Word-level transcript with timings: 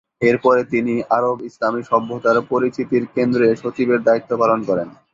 এরপরে 0.21 0.61
তিনি 0.73 0.93
আরব-ইসলামী 1.17 1.81
সভ্যতার 1.89 2.37
পরিচিতির 2.51 3.03
কেন্দ্রে 3.15 3.47
সচিবের 3.61 3.99
দায়িত্ব 4.07 4.31
পালন 4.41 4.59
করেন। 4.69 4.87